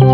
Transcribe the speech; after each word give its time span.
Boa 0.00 0.08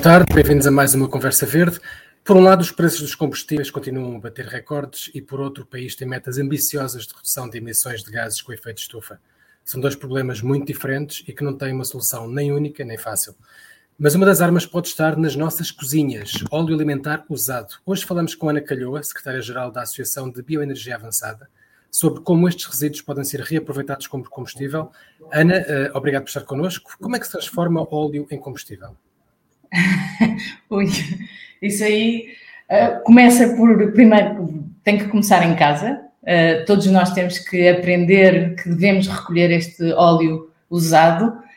tarde, 0.00 0.32
bem-vindos 0.32 0.66
a 0.66 0.70
mais 0.70 0.94
uma 0.94 1.08
Conversa 1.08 1.44
Verde. 1.44 1.80
Por 2.22 2.36
um 2.36 2.40
lado, 2.40 2.60
os 2.60 2.70
preços 2.70 3.00
dos 3.00 3.16
combustíveis 3.16 3.72
continuam 3.72 4.16
a 4.16 4.20
bater 4.20 4.46
recordes 4.46 5.10
e, 5.12 5.20
por 5.20 5.40
outro, 5.40 5.64
o 5.64 5.66
país 5.66 5.96
tem 5.96 6.06
metas 6.06 6.38
ambiciosas 6.38 7.04
de 7.04 7.14
redução 7.14 7.50
de 7.50 7.58
emissões 7.58 8.04
de 8.04 8.12
gases 8.12 8.40
com 8.40 8.52
efeito 8.52 8.78
estufa. 8.78 9.20
São 9.64 9.80
dois 9.80 9.96
problemas 9.96 10.40
muito 10.40 10.66
diferentes 10.66 11.24
e 11.26 11.32
que 11.32 11.42
não 11.42 11.58
têm 11.58 11.72
uma 11.72 11.84
solução 11.84 12.28
nem 12.28 12.52
única 12.52 12.84
nem 12.84 12.96
fácil. 12.96 13.34
Mas 14.00 14.14
uma 14.14 14.24
das 14.24 14.40
armas 14.40 14.64
pode 14.64 14.86
estar 14.86 15.16
nas 15.16 15.34
nossas 15.34 15.72
cozinhas, 15.72 16.44
óleo 16.52 16.72
alimentar 16.72 17.24
usado. 17.28 17.74
Hoje 17.84 18.04
falamos 18.04 18.32
com 18.32 18.48
Ana 18.48 18.60
Calhoa, 18.60 19.02
secretária-geral 19.02 19.72
da 19.72 19.82
Associação 19.82 20.30
de 20.30 20.40
Bioenergia 20.40 20.94
Avançada, 20.94 21.48
sobre 21.90 22.20
como 22.20 22.48
estes 22.48 22.66
resíduos 22.66 23.02
podem 23.02 23.24
ser 23.24 23.40
reaproveitados 23.40 24.06
como 24.06 24.22
combustível. 24.30 24.92
Ana, 25.32 25.56
eh, 25.56 25.90
obrigado 25.94 26.22
por 26.22 26.28
estar 26.28 26.42
connosco. 26.42 26.92
Como 27.00 27.16
é 27.16 27.18
que 27.18 27.26
se 27.26 27.32
transforma 27.32 27.84
óleo 27.90 28.24
em 28.30 28.38
combustível? 28.38 28.94
Isso 31.60 31.82
aí 31.82 32.28
uh, 32.70 33.02
começa 33.02 33.48
por, 33.56 33.90
primeiro, 33.90 34.64
tem 34.84 34.96
que 34.96 35.08
começar 35.08 35.44
em 35.44 35.56
casa. 35.56 36.00
Uh, 36.22 36.64
todos 36.66 36.86
nós 36.86 37.12
temos 37.14 37.40
que 37.40 37.68
aprender 37.68 38.54
que 38.62 38.68
devemos 38.68 39.08
recolher 39.08 39.50
este 39.50 39.92
óleo 39.94 40.52
usado, 40.70 41.47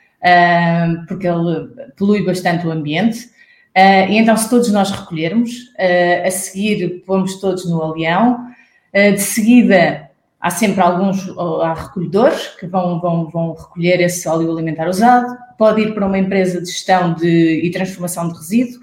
porque 1.07 1.27
ele 1.27 1.67
polui 1.98 2.23
bastante 2.23 2.67
o 2.67 2.71
ambiente. 2.71 3.30
e 3.75 4.17
então, 4.17 4.38
se 4.38 4.49
todos 4.49 4.71
nós 4.71 4.91
recolhermos, 4.91 5.52
a 6.25 6.31
seguir 6.31 7.03
pomos 7.05 7.39
todos 7.39 7.70
no 7.70 7.81
oleão, 7.81 8.47
de 8.94 9.20
seguida 9.21 10.09
há 10.41 10.50
sempre 10.50 10.81
alguns 10.81 11.30
há 11.61 11.73
recolhedores 11.73 12.47
que 12.59 12.66
vão, 12.66 13.00
vão, 13.00 13.30
vão 13.30 13.53
recolher 13.53 14.02
esse 14.02 14.28
óleo 14.28 14.52
alimentar 14.52 14.89
usado, 14.89 15.38
pode 15.58 15.81
ir 15.81 15.94
para 15.94 16.08
uma 16.08 16.17
empresa 16.17 16.59
de 16.59 16.67
gestão 16.67 17.13
de, 17.13 17.61
e 17.63 17.69
transformação 17.69 18.28
de 18.28 18.33
resíduo. 18.35 18.81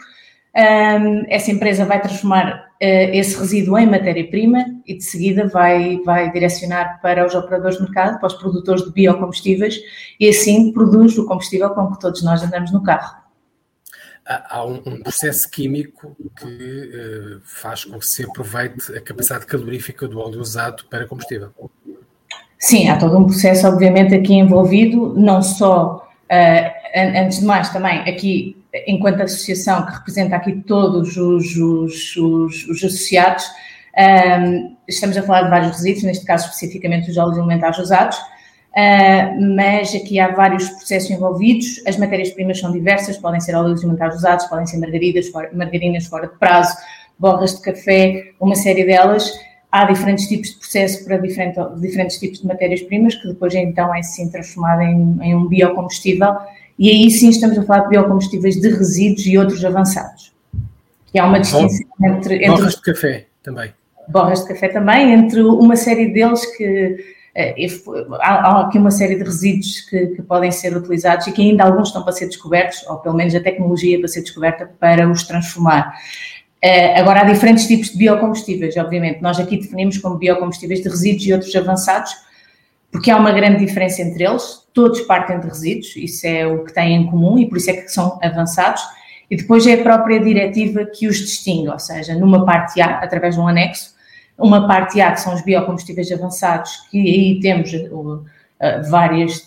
Um, 0.56 1.24
essa 1.28 1.50
empresa 1.50 1.84
vai 1.84 2.00
transformar 2.00 2.67
esse 2.80 3.36
resíduo 3.38 3.76
em 3.76 3.86
matéria-prima 3.86 4.64
e 4.86 4.96
de 4.96 5.02
seguida 5.04 5.48
vai, 5.48 6.00
vai 6.04 6.30
direcionar 6.30 7.00
para 7.02 7.26
os 7.26 7.34
operadores 7.34 7.76
de 7.76 7.82
mercado, 7.82 8.18
para 8.18 8.28
os 8.28 8.34
produtores 8.34 8.84
de 8.84 8.92
biocombustíveis 8.92 9.80
e 10.20 10.28
assim 10.28 10.72
produz 10.72 11.18
o 11.18 11.26
combustível 11.26 11.70
com 11.70 11.92
que 11.92 12.00
todos 12.00 12.22
nós 12.22 12.42
andamos 12.42 12.72
no 12.72 12.82
carro 12.82 13.28
há 14.28 14.64
um, 14.64 15.00
processo 15.02 15.50
químico 15.50 16.14
que 16.36 16.46
uh, 16.46 17.40
faz 17.42 17.84
com 17.84 17.98
que 17.98 18.06
se 18.06 18.24
aproveite 18.24 18.94
a 18.94 19.00
capacidade 19.00 19.46
calorífica 19.46 20.06
do 20.06 20.20
óleo 20.20 20.40
usado 20.40 20.84
para 20.90 21.06
combustível. 21.06 21.50
Sim, 22.58 22.88
há 22.88 22.98
todo 22.98 23.16
um 23.16 23.24
processo, 23.24 23.66
obviamente, 23.66 24.14
aqui 24.14 24.34
envolvido, 24.34 25.14
não 25.14 25.40
só, 25.40 26.06
uh, 26.30 27.18
antes 27.18 27.40
de 27.40 27.46
mais, 27.46 27.70
também 27.70 28.00
aqui, 28.00 28.57
enquanto 28.86 29.22
associação 29.22 29.84
que 29.86 29.92
representa 29.92 30.36
aqui 30.36 30.52
todos 30.66 31.16
os, 31.16 31.56
os, 31.56 32.16
os, 32.16 32.68
os 32.68 32.84
associados, 32.84 33.44
um, 34.40 34.76
estamos 34.86 35.16
a 35.16 35.22
falar 35.22 35.42
de 35.42 35.50
vários 35.50 35.72
resíduos, 35.72 36.04
neste 36.04 36.24
caso 36.24 36.46
especificamente 36.46 37.10
os 37.10 37.16
óleos 37.16 37.38
alimentares 37.38 37.78
usados, 37.78 38.18
Uh, 38.78 39.56
mas 39.56 39.92
aqui 39.92 40.20
há 40.20 40.28
vários 40.28 40.68
processos 40.68 41.10
envolvidos. 41.10 41.82
As 41.84 41.96
matérias-primas 41.96 42.60
são 42.60 42.70
diversas, 42.70 43.16
podem 43.16 43.40
ser 43.40 43.56
óleos 43.56 43.80
alimentares 43.80 44.16
usados, 44.16 44.44
podem 44.46 44.66
ser 44.66 44.78
margaridas, 44.78 45.32
margarinas 45.52 46.06
fora 46.06 46.28
de 46.28 46.38
prazo, 46.38 46.76
borras 47.18 47.56
de 47.56 47.62
café, 47.62 48.32
uma 48.38 48.54
série 48.54 48.84
delas. 48.84 49.32
Há 49.72 49.84
diferentes 49.84 50.28
tipos 50.28 50.50
de 50.50 50.56
processo 50.58 51.04
para 51.04 51.16
diferente, 51.16 51.58
diferentes 51.80 52.18
tipos 52.18 52.40
de 52.40 52.46
matérias-primas, 52.46 53.16
que 53.16 53.26
depois 53.26 53.54
então 53.54 53.92
é 53.92 54.02
sim 54.02 54.30
transformada 54.30 54.84
em, 54.84 55.18
em, 55.22 55.34
um 55.34 55.48
biocombustível. 55.48 56.36
E 56.78 56.88
aí 56.90 57.10
sim 57.10 57.30
estamos 57.30 57.58
a 57.58 57.62
falar 57.64 57.84
de 57.84 57.88
biocombustíveis 57.90 58.60
de 58.60 58.68
resíduos 58.68 59.26
e 59.26 59.36
outros 59.36 59.64
avançados. 59.64 60.32
E 61.12 61.18
há 61.18 61.26
uma 61.26 61.40
distinção 61.40 61.86
entre, 62.02 62.36
entre. 62.36 62.48
Borras 62.48 62.74
de 62.76 62.82
café 62.82 63.26
também. 63.42 63.72
Borras 64.08 64.42
de 64.42 64.48
café 64.48 64.68
também, 64.68 65.12
entre 65.12 65.42
uma 65.42 65.76
série 65.76 66.12
deles 66.12 66.44
que 66.56 67.16
é, 67.34 67.54
há, 68.20 68.62
aqui 68.62 68.78
uma 68.78 68.90
série 68.90 69.14
de 69.14 69.22
resíduos 69.22 69.82
que, 69.82 70.06
que, 70.08 70.22
podem 70.22 70.50
ser 70.50 70.76
utilizados 70.76 71.26
e 71.26 71.32
que 71.32 71.42
ainda 71.42 71.62
alguns 71.64 71.88
estão 71.88 72.02
para 72.02 72.12
ser 72.12 72.26
descobertos, 72.26 72.84
ou 72.88 72.96
pelo 72.96 73.14
menos 73.14 73.34
a 73.34 73.40
tecnologia 73.40 73.98
para 73.98 74.08
ser 74.08 74.22
descoberta 74.22 74.70
para 74.80 75.08
os 75.08 75.22
transformar. 75.22 75.94
É, 76.60 76.98
agora, 76.98 77.20
há 77.20 77.24
diferentes 77.24 77.66
tipos 77.66 77.90
de 77.90 77.98
biocombustíveis, 77.98 78.76
obviamente. 78.76 79.22
Nós 79.22 79.38
aqui 79.38 79.56
definimos 79.56 79.98
como 79.98 80.16
biocombustíveis 80.16 80.82
de 80.82 80.88
resíduos 80.88 81.26
e 81.26 81.32
outros 81.32 81.54
avançados, 81.54 82.12
porque 82.90 83.10
há 83.10 83.16
uma 83.16 83.32
grande 83.32 83.64
diferença 83.64 84.02
entre 84.02 84.24
eles. 84.24 84.66
Todos 84.72 85.00
partem 85.02 85.40
de 85.40 85.46
resíduos, 85.46 85.94
isso 85.96 86.26
é 86.26 86.46
o 86.46 86.64
que 86.64 86.72
têm 86.72 86.94
em 86.94 87.06
comum 87.06 87.38
e 87.38 87.48
por 87.48 87.58
isso 87.58 87.70
é 87.70 87.74
que 87.74 87.88
são 87.88 88.18
avançados. 88.22 88.82
E 89.30 89.36
depois 89.36 89.66
é 89.66 89.74
a 89.74 89.82
própria 89.82 90.20
diretiva 90.20 90.84
que 90.86 91.06
os 91.06 91.18
distingue, 91.18 91.68
ou 91.68 91.78
seja, 91.78 92.14
numa 92.14 92.46
parte 92.46 92.80
A, 92.80 92.98
através 92.98 93.34
de 93.34 93.40
um 93.40 93.46
anexo, 93.46 93.94
uma 94.38 94.66
parte 94.66 95.00
A, 95.00 95.12
que 95.12 95.20
são 95.20 95.34
os 95.34 95.42
biocombustíveis 95.42 96.10
avançados, 96.10 96.70
que 96.90 96.98
aí 96.98 97.40
temos 97.40 97.72
uh, 97.74 98.24
vários, 98.88 99.46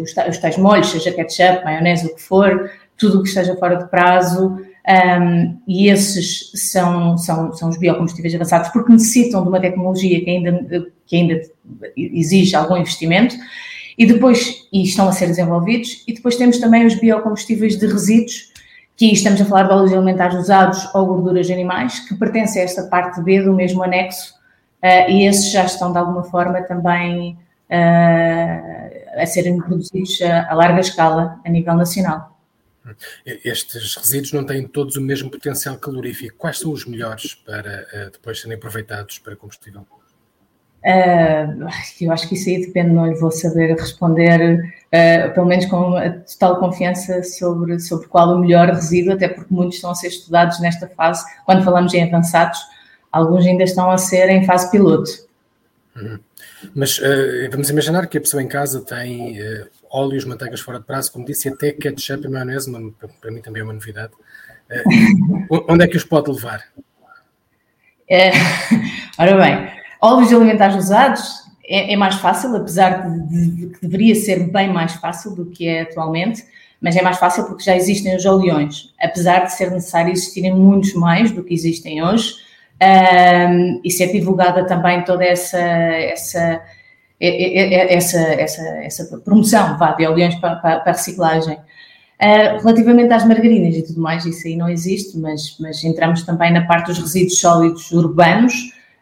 os, 0.00 0.14
os 0.28 0.38
tais 0.38 0.56
molhos, 0.56 0.90
seja 0.90 1.12
ketchup, 1.12 1.64
maionese, 1.64 2.06
o 2.06 2.14
que 2.14 2.22
for, 2.22 2.70
tudo 2.96 3.18
o 3.18 3.22
que 3.22 3.28
esteja 3.28 3.54
fora 3.56 3.76
de 3.76 3.90
prazo, 3.90 4.56
um, 4.88 5.58
e 5.68 5.88
esses 5.88 6.50
são, 6.54 7.16
são, 7.16 7.52
são 7.52 7.68
os 7.68 7.78
biocombustíveis 7.78 8.34
avançados, 8.34 8.68
porque 8.70 8.92
necessitam 8.92 9.42
de 9.42 9.48
uma 9.48 9.60
tecnologia 9.60 10.24
que 10.24 10.30
ainda, 10.30 10.86
que 11.06 11.16
ainda 11.16 11.40
exige 11.96 12.54
algum 12.56 12.76
investimento, 12.76 13.34
e 13.96 14.06
depois, 14.06 14.66
e 14.72 14.82
estão 14.82 15.08
a 15.08 15.12
ser 15.12 15.26
desenvolvidos, 15.26 16.02
e 16.06 16.14
depois 16.14 16.36
temos 16.36 16.58
também 16.58 16.86
os 16.86 16.94
biocombustíveis 16.94 17.78
de 17.78 17.86
resíduos, 17.86 18.52
que 18.96 19.12
estamos 19.12 19.40
a 19.40 19.44
falar 19.44 19.64
de 19.64 19.72
óleos 19.72 19.92
alimentares 19.92 20.38
usados 20.38 20.94
ou 20.94 21.06
gorduras 21.06 21.46
de 21.46 21.52
animais, 21.52 22.00
que 22.00 22.14
pertencem 22.14 22.62
a 22.62 22.64
esta 22.64 22.84
parte 22.84 23.20
B 23.22 23.42
do 23.42 23.52
mesmo 23.52 23.82
anexo, 23.82 24.34
uh, 24.82 25.10
e 25.10 25.26
esses 25.26 25.50
já 25.50 25.64
estão 25.64 25.92
de 25.92 25.98
alguma 25.98 26.24
forma 26.24 26.62
também 26.62 27.38
uh, 27.70 29.20
a 29.20 29.26
serem 29.26 29.58
produzidos 29.58 30.20
a, 30.22 30.50
a, 30.50 30.54
larga 30.54 30.80
escala 30.80 31.40
a 31.44 31.48
nível 31.48 31.74
nacional. 31.74 32.30
Estes 33.24 33.94
resíduos 33.96 34.32
não 34.32 34.44
têm 34.44 34.66
todos 34.66 34.96
o 34.96 35.00
mesmo 35.00 35.30
potencial 35.30 35.76
calorífico. 35.76 36.36
Quais 36.36 36.58
são 36.58 36.72
os 36.72 36.84
melhores 36.84 37.34
para 37.34 37.86
uh, 37.92 38.10
depois 38.10 38.40
serem 38.40 38.56
aproveitados 38.56 39.18
para 39.18 39.36
combustível? 39.36 39.86
Uh, 40.84 41.68
eu 42.00 42.10
acho 42.10 42.28
que 42.28 42.34
isso 42.34 42.48
aí 42.48 42.66
depende, 42.66 42.90
não 42.90 43.06
lhe 43.06 43.14
vou 43.14 43.30
saber 43.30 43.72
responder, 43.76 44.58
uh, 44.58 45.32
pelo 45.32 45.46
menos 45.46 45.66
com 45.66 45.94
total 46.38 46.58
confiança 46.58 47.22
sobre, 47.22 47.78
sobre 47.78 48.08
qual 48.08 48.34
o 48.34 48.40
melhor 48.40 48.68
resíduo, 48.68 49.12
até 49.12 49.28
porque 49.28 49.54
muitos 49.54 49.76
estão 49.76 49.92
a 49.92 49.94
ser 49.94 50.08
estudados 50.08 50.60
nesta 50.60 50.88
fase. 50.88 51.24
Quando 51.46 51.62
falamos 51.62 51.94
em 51.94 52.02
avançados, 52.02 52.58
alguns 53.12 53.46
ainda 53.46 53.62
estão 53.62 53.90
a 53.90 53.98
ser 53.98 54.28
em 54.28 54.44
fase 54.44 54.70
piloto. 54.72 55.10
Uhum. 55.94 56.18
Mas 56.74 56.98
uh, 56.98 57.50
vamos 57.50 57.70
imaginar 57.70 58.06
que 58.08 58.18
a 58.18 58.20
pessoa 58.20 58.42
em 58.42 58.48
casa 58.48 58.80
tem 58.80 59.38
óleos, 59.88 60.24
manteigas 60.24 60.60
fora 60.60 60.80
de 60.80 60.84
prazo, 60.84 61.12
como 61.12 61.24
disse, 61.24 61.48
até 61.48 61.70
ketchup 61.70 62.26
e 62.26 62.28
maionese, 62.28 62.68
uma, 62.68 62.92
para 63.20 63.30
mim 63.30 63.40
também 63.40 63.60
é 63.60 63.64
uma 63.64 63.74
novidade. 63.74 64.12
onde 65.68 65.84
é 65.84 65.86
que 65.86 65.96
os 65.96 66.04
pode 66.04 66.30
levar? 66.30 66.64
É, 68.08 68.30
ora 69.18 69.36
bem, 69.36 69.81
Óleos 70.02 70.32
alimentares 70.32 70.74
usados 70.74 71.42
é, 71.64 71.92
é 71.92 71.96
mais 71.96 72.16
fácil, 72.16 72.56
apesar 72.56 73.08
de, 73.28 73.68
que 73.68 73.82
deveria 73.82 74.16
ser 74.16 74.50
bem 74.50 74.68
mais 74.68 74.94
fácil 74.94 75.30
do 75.36 75.46
que 75.46 75.68
é 75.68 75.82
atualmente, 75.82 76.44
mas 76.80 76.96
é 76.96 77.02
mais 77.02 77.18
fácil 77.18 77.44
porque 77.44 77.62
já 77.62 77.76
existem 77.76 78.16
os 78.16 78.24
oleões, 78.26 78.92
apesar 79.00 79.44
de 79.44 79.52
ser 79.52 79.70
necessário 79.70 80.10
existirem 80.10 80.52
muitos 80.52 80.92
mais 80.94 81.30
do 81.30 81.44
que 81.44 81.54
existem 81.54 82.02
hoje, 82.02 82.34
um, 82.82 83.80
e 83.84 83.90
ser 83.92 84.10
divulgada 84.10 84.66
também 84.66 85.04
toda 85.04 85.24
essa, 85.24 85.56
essa, 85.56 86.60
essa, 87.20 88.18
essa, 88.18 88.62
essa 88.82 89.18
promoção 89.18 89.78
vá, 89.78 89.92
de 89.92 90.04
oleões 90.04 90.34
para, 90.34 90.56
para, 90.56 90.80
para 90.80 90.92
reciclagem. 90.92 91.54
Uh, 91.54 92.58
relativamente 92.60 93.12
às 93.12 93.24
margarinas 93.24 93.76
e 93.76 93.82
tudo 93.82 94.00
mais, 94.00 94.24
isso 94.24 94.48
aí 94.48 94.56
não 94.56 94.68
existe, 94.68 95.16
mas, 95.16 95.56
mas 95.60 95.84
entramos 95.84 96.24
também 96.24 96.52
na 96.52 96.66
parte 96.66 96.86
dos 96.86 96.98
resíduos 96.98 97.38
sólidos 97.38 97.92
urbanos, 97.92 98.52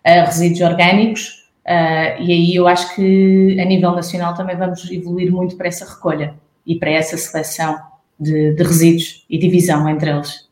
uh, 0.06 0.26
resíduos 0.26 0.60
orgânicos, 0.60 1.48
uh, 1.66 2.22
e 2.22 2.32
aí 2.32 2.54
eu 2.54 2.66
acho 2.66 2.94
que 2.94 3.58
a 3.60 3.64
nível 3.64 3.92
nacional 3.92 4.34
também 4.34 4.56
vamos 4.56 4.90
evoluir 4.90 5.30
muito 5.32 5.56
para 5.56 5.68
essa 5.68 5.84
recolha 5.84 6.34
e 6.66 6.76
para 6.76 6.90
essa 6.90 7.16
seleção 7.16 7.78
de, 8.18 8.54
de 8.54 8.62
resíduos 8.62 9.24
e 9.28 9.38
divisão 9.38 9.88
entre 9.88 10.10
eles. 10.10 10.48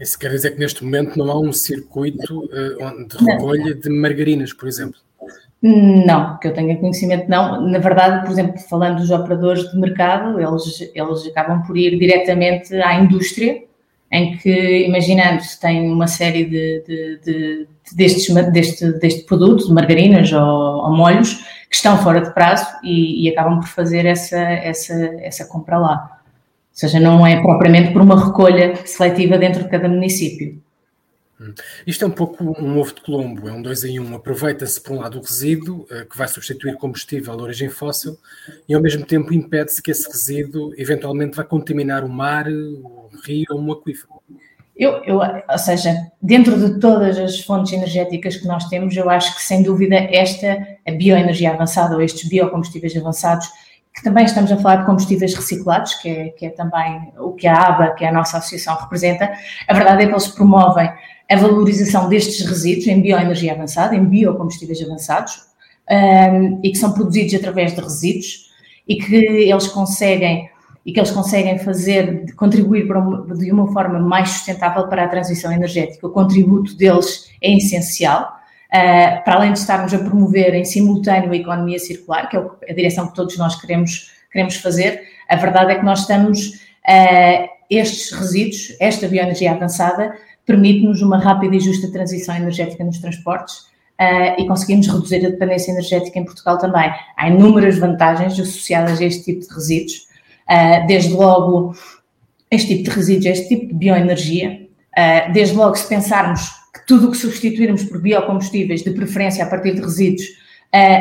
Isso 0.00 0.18
quer 0.18 0.30
dizer 0.30 0.52
que 0.52 0.58
neste 0.58 0.84
momento 0.84 1.16
não 1.16 1.30
há 1.30 1.38
um 1.38 1.52
circuito 1.52 2.44
uh, 2.44 3.06
de 3.06 3.24
recolha 3.24 3.74
de 3.74 3.88
margarinas, 3.88 4.52
por 4.52 4.68
exemplo? 4.68 4.98
Não, 5.62 6.38
que 6.38 6.48
eu 6.48 6.54
tenha 6.54 6.76
conhecimento, 6.76 7.30
não. 7.30 7.60
Na 7.68 7.78
verdade, 7.78 8.24
por 8.24 8.32
exemplo, 8.32 8.58
falando 8.68 8.96
dos 8.96 9.12
operadores 9.12 9.70
de 9.70 9.78
mercado, 9.78 10.40
eles, 10.40 10.90
eles 10.92 11.26
acabam 11.28 11.62
por 11.62 11.76
ir 11.76 11.96
diretamente 11.96 12.74
à 12.74 13.00
indústria 13.00 13.62
em 14.12 14.36
que, 14.36 14.86
imaginando, 14.86 15.42
tem 15.58 15.90
uma 15.90 16.06
série 16.06 16.44
de, 16.44 16.84
de, 16.86 17.18
de, 17.24 17.66
destes, 17.94 18.34
deste, 18.52 18.92
deste 18.98 19.22
produto, 19.22 19.66
de 19.66 19.72
margarinas 19.72 20.30
ou, 20.30 20.40
ou, 20.40 20.94
molhos, 20.94 21.34
que 21.70 21.76
estão 21.76 21.96
fora 21.96 22.20
de 22.20 22.34
prazo 22.34 22.66
e, 22.84 23.24
e, 23.24 23.30
acabam 23.30 23.58
por 23.58 23.68
fazer 23.68 24.04
essa, 24.04 24.38
essa, 24.38 24.94
essa 25.22 25.46
compra 25.46 25.78
lá. 25.78 26.18
Ou 26.72 26.78
seja, 26.78 27.00
não 27.00 27.26
é 27.26 27.40
propriamente 27.40 27.92
por 27.92 28.02
uma 28.02 28.22
recolha 28.22 28.76
seletiva 28.84 29.38
dentro 29.38 29.62
de 29.62 29.70
cada 29.70 29.88
município. 29.88 30.60
Isto 31.86 32.04
é 32.04 32.08
um 32.08 32.12
pouco 32.12 32.44
um 32.44 32.78
ovo 32.78 32.94
de 32.94 33.00
Colombo, 33.00 33.48
é 33.48 33.52
um 33.52 33.62
dois 33.62 33.84
em 33.84 33.98
um. 33.98 34.14
Aproveita-se, 34.14 34.80
por 34.80 34.92
um 34.92 35.00
lado, 35.00 35.18
o 35.18 35.22
resíduo, 35.22 35.86
eh, 35.90 36.04
que 36.04 36.16
vai 36.16 36.28
substituir 36.28 36.76
combustível 36.76 37.36
de 37.36 37.42
origem 37.42 37.68
fóssil, 37.68 38.16
e 38.68 38.74
ao 38.74 38.80
mesmo 38.80 39.04
tempo 39.04 39.32
impede-se 39.32 39.82
que 39.82 39.90
esse 39.90 40.08
resíduo 40.08 40.72
eventualmente 40.76 41.36
vá 41.36 41.44
contaminar 41.44 42.04
o 42.04 42.08
mar, 42.08 42.46
o 42.48 43.10
rio 43.24 43.46
ou 43.50 43.60
um 43.60 43.72
aquífero. 43.72 44.12
Eu, 44.76 45.04
eu, 45.04 45.18
ou 45.18 45.58
seja, 45.58 45.94
dentro 46.20 46.58
de 46.58 46.80
todas 46.80 47.18
as 47.18 47.40
fontes 47.40 47.72
energéticas 47.72 48.36
que 48.36 48.46
nós 48.46 48.68
temos, 48.68 48.96
eu 48.96 49.08
acho 49.10 49.36
que 49.36 49.42
sem 49.42 49.62
dúvida 49.62 49.96
esta, 49.96 50.66
a 50.86 50.92
bioenergia 50.92 51.52
avançada 51.52 51.94
ou 51.94 52.02
estes 52.02 52.28
biocombustíveis 52.28 52.96
avançados, 52.96 53.46
que 53.94 54.02
também 54.02 54.24
estamos 54.24 54.50
a 54.50 54.56
falar 54.56 54.76
de 54.76 54.86
combustíveis 54.86 55.34
reciclados, 55.34 55.94
que 55.94 56.08
é, 56.08 56.28
que 56.30 56.46
é 56.46 56.50
também 56.50 57.12
o 57.18 57.32
que 57.32 57.46
a 57.46 57.54
ABA, 57.54 57.94
que 57.94 58.04
é 58.04 58.08
a 58.08 58.12
nossa 58.12 58.38
associação, 58.38 58.74
representa, 58.76 59.30
a 59.68 59.74
verdade 59.74 60.02
é 60.02 60.06
que 60.06 60.12
eles 60.12 60.28
promovem 60.28 60.90
a 61.30 61.36
valorização 61.36 62.08
destes 62.08 62.46
resíduos 62.46 62.86
em 62.86 63.00
bioenergia 63.00 63.52
avançada, 63.52 63.94
em 63.94 64.04
biocombustíveis 64.04 64.82
avançados, 64.82 65.34
um, 65.90 66.60
e 66.62 66.70
que 66.70 66.78
são 66.78 66.92
produzidos 66.92 67.34
através 67.34 67.74
de 67.74 67.80
resíduos 67.80 68.50
e 68.88 68.96
que 68.96 69.14
eles 69.14 69.68
conseguem 69.68 70.50
e 70.84 70.92
que 70.92 70.98
eles 70.98 71.12
conseguem 71.12 71.58
fazer, 71.60 72.34
contribuir 72.34 72.90
uma, 72.90 73.36
de 73.36 73.52
uma 73.52 73.72
forma 73.72 74.00
mais 74.00 74.30
sustentável 74.30 74.88
para 74.88 75.04
a 75.04 75.08
transição 75.08 75.52
energética. 75.52 76.04
O 76.04 76.10
contributo 76.10 76.76
deles 76.76 77.30
é 77.40 77.56
essencial, 77.56 78.36
uh, 78.72 79.24
para 79.24 79.34
além 79.34 79.52
de 79.52 79.58
estarmos 79.58 79.92
a 79.92 79.98
promover 79.98 80.54
em 80.54 80.64
simultâneo 80.64 81.30
a 81.30 81.36
economia 81.36 81.78
circular, 81.78 82.28
que 82.28 82.36
é 82.36 82.40
a 82.40 82.74
direção 82.74 83.08
que 83.08 83.14
todos 83.14 83.36
nós 83.36 83.60
queremos, 83.60 84.10
queremos 84.32 84.56
fazer, 84.56 85.02
a 85.28 85.36
verdade 85.36 85.72
é 85.72 85.74
que 85.76 85.84
nós 85.84 86.00
estamos, 86.00 86.46
uh, 86.48 87.48
estes 87.70 88.10
resíduos, 88.12 88.76
esta 88.80 89.06
bioenergia 89.08 89.52
avançada, 89.52 90.14
permite-nos 90.44 91.02
uma 91.02 91.18
rápida 91.18 91.56
e 91.56 91.60
justa 91.60 91.90
transição 91.92 92.34
energética 92.34 92.84
nos 92.84 92.98
transportes 92.98 93.58
uh, 94.00 94.40
e 94.40 94.46
conseguimos 94.46 94.86
reduzir 94.86 95.24
a 95.24 95.30
dependência 95.30 95.70
energética 95.70 96.18
em 96.18 96.24
Portugal 96.24 96.58
também. 96.58 96.92
Há 97.16 97.28
inúmeras 97.28 97.78
vantagens 97.78 98.34
associadas 98.34 99.00
a 99.00 99.04
este 99.04 99.24
tipo 99.24 99.46
de 99.46 99.54
resíduos, 99.54 100.06
uh, 100.48 100.86
desde 100.86 101.12
logo 101.12 101.74
este 102.50 102.76
tipo 102.76 102.90
de 102.90 102.96
resíduos, 102.96 103.26
este 103.26 103.48
tipo 103.48 103.66
de 103.68 103.74
bioenergia, 103.74 104.68
uh, 104.98 105.32
desde 105.32 105.54
logo 105.54 105.74
se 105.76 105.88
pensarmos 105.88 106.61
tudo 106.86 107.08
o 107.08 107.10
que 107.10 107.16
substituirmos 107.16 107.84
por 107.84 108.00
biocombustíveis, 108.00 108.82
de 108.82 108.90
preferência 108.90 109.44
a 109.44 109.48
partir 109.48 109.74
de 109.74 109.80
resíduos, 109.80 110.42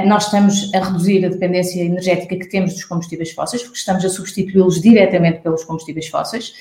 nós 0.05 0.25
estamos 0.25 0.73
a 0.73 0.79
reduzir 0.79 1.25
a 1.25 1.29
dependência 1.29 1.81
energética 1.81 2.35
que 2.35 2.49
temos 2.49 2.73
dos 2.73 2.83
combustíveis 2.83 3.31
fósseis, 3.31 3.63
porque 3.63 3.77
estamos 3.77 4.03
a 4.03 4.09
substituí-los 4.09 4.81
diretamente 4.81 5.39
pelos 5.39 5.63
combustíveis 5.63 6.07
fósseis. 6.07 6.53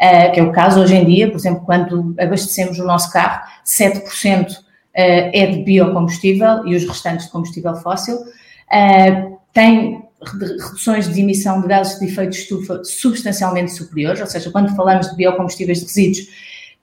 Uh, 0.00 0.32
que 0.32 0.40
é 0.40 0.42
o 0.42 0.50
caso 0.50 0.80
hoje 0.80 0.94
em 0.96 1.04
dia, 1.04 1.30
por 1.30 1.36
exemplo, 1.36 1.64
quando 1.64 2.14
abastecemos 2.18 2.78
o 2.78 2.84
nosso 2.84 3.12
carro, 3.12 3.46
7% 3.64 4.50
uh, 4.50 4.54
é 4.94 5.46
de 5.46 5.62
biocombustível 5.62 6.66
e 6.66 6.74
os 6.74 6.84
restantes 6.84 7.26
de 7.26 7.32
combustível 7.32 7.76
fóssil. 7.76 8.18
Tem 9.52 10.02
reduções 10.24 11.12
de 11.12 11.20
emissão 11.20 11.60
de 11.60 11.68
gases 11.68 11.98
de 11.98 12.06
efeito 12.06 12.30
de 12.30 12.36
estufa 12.36 12.82
substancialmente 12.84 13.72
superiores, 13.72 14.20
ou 14.20 14.26
seja, 14.26 14.50
quando 14.50 14.74
falamos 14.74 15.10
de 15.10 15.16
biocombustíveis 15.16 15.80
de 15.80 15.84
resíduos, 15.84 16.28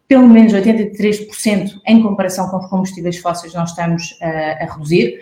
pelo 0.10 0.28
menos 0.28 0.52
83% 0.54 1.80
em 1.86 2.02
comparação 2.02 2.50
com 2.50 2.58
os 2.58 2.66
combustíveis 2.66 3.20
fósseis 3.20 3.54
nós 3.54 3.70
estamos 3.70 4.14
uh, 4.14 4.64
a 4.64 4.74
reduzir. 4.74 5.22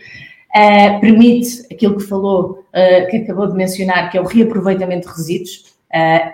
Uh, 0.56 1.00
permite 1.02 1.68
aquilo 1.70 1.98
que 1.98 2.04
falou, 2.04 2.64
uh, 2.74 3.10
que 3.10 3.18
acabou 3.18 3.48
de 3.48 3.54
mencionar, 3.54 4.10
que 4.10 4.18
é 4.18 4.22
o 4.22 4.26
reaproveitamento 4.26 5.08
de 5.10 5.14
resíduos 5.14 5.78